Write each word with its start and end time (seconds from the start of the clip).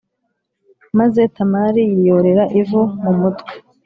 Maze 0.97 1.21
Tamari 1.35 1.81
yiyorera 1.91 2.43
ivu 2.61 2.81
mu 3.01 3.11
mutwe 3.19 3.53